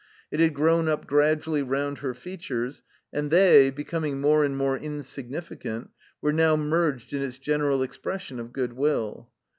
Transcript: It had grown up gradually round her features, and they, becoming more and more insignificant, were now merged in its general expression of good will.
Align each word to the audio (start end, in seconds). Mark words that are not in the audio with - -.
It 0.31 0.39
had 0.39 0.55
grown 0.55 0.87
up 0.87 1.05
gradually 1.05 1.61
round 1.61 1.99
her 1.99 2.15
features, 2.15 2.81
and 3.13 3.29
they, 3.29 3.69
becoming 3.69 4.19
more 4.19 4.43
and 4.43 4.57
more 4.57 4.75
insignificant, 4.75 5.91
were 6.23 6.33
now 6.33 6.55
merged 6.55 7.13
in 7.13 7.21
its 7.21 7.37
general 7.37 7.83
expression 7.83 8.39
of 8.39 8.51
good 8.51 8.73
will. 8.73 9.29